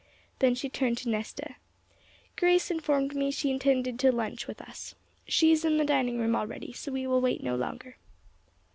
Then 0.39 0.55
she 0.55 0.67
turned 0.67 0.97
to 0.97 1.09
Nesta. 1.09 1.57
'Grace 2.35 2.71
informed 2.71 3.13
me 3.15 3.29
she 3.29 3.51
intended 3.51 3.99
to 3.99 4.11
lunch 4.11 4.47
with 4.47 4.59
us. 4.59 4.95
She 5.27 5.51
is 5.51 5.63
in 5.63 5.77
the 5.77 5.85
dining 5.85 6.17
room 6.17 6.35
already, 6.35 6.73
so 6.73 6.91
we 6.91 7.05
will 7.05 7.21
wait 7.21 7.43
no 7.43 7.55
longer.' 7.55 7.97